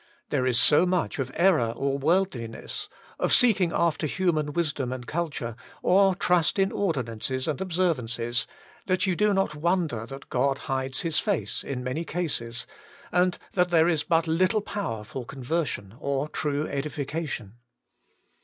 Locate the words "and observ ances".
7.47-8.47